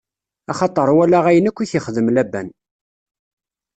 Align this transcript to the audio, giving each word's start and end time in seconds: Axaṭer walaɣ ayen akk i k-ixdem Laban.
Axaṭer 0.51 0.87
walaɣ 0.97 1.25
ayen 1.29 1.49
akk 1.49 1.59
i 1.63 1.65
k-ixdem 1.71 2.07
Laban. 2.15 2.47